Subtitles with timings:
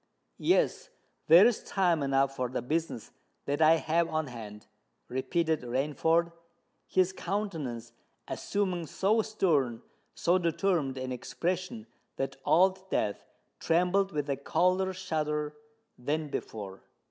[0.39, 3.11] "Yes—there is time enough for the business
[3.45, 4.65] that I have on hand!"
[5.07, 6.31] repeated Rainford,
[6.87, 7.93] his countenance
[8.27, 11.85] assuming so stern—so determined an expression,
[12.15, 13.23] that Old Death
[13.59, 15.53] trembled with a colder shudder
[15.99, 16.81] than before.